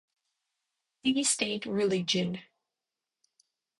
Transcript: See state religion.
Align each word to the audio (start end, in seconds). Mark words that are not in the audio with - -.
See 1.05 1.21
state 1.23 1.67
religion. 1.67 2.39